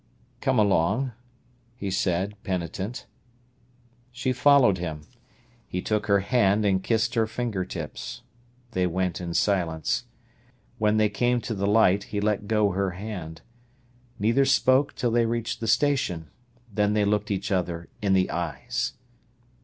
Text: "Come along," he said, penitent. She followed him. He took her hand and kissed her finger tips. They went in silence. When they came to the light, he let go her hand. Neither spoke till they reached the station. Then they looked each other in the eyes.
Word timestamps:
"Come 0.39 0.57
along," 0.57 1.11
he 1.75 1.91
said, 1.91 2.33
penitent. 2.43 3.05
She 4.11 4.33
followed 4.33 4.79
him. 4.79 5.01
He 5.67 5.79
took 5.79 6.07
her 6.07 6.21
hand 6.21 6.65
and 6.65 6.83
kissed 6.83 7.13
her 7.13 7.27
finger 7.27 7.63
tips. 7.63 8.23
They 8.71 8.87
went 8.87 9.21
in 9.21 9.35
silence. 9.35 10.05
When 10.79 10.97
they 10.97 11.07
came 11.07 11.39
to 11.41 11.53
the 11.53 11.67
light, 11.67 12.05
he 12.05 12.19
let 12.19 12.47
go 12.47 12.71
her 12.71 12.93
hand. 12.97 13.43
Neither 14.17 14.43
spoke 14.43 14.95
till 14.95 15.11
they 15.11 15.27
reached 15.27 15.59
the 15.59 15.67
station. 15.67 16.31
Then 16.73 16.93
they 16.93 17.05
looked 17.05 17.29
each 17.29 17.51
other 17.51 17.87
in 18.01 18.13
the 18.13 18.31
eyes. 18.31 18.93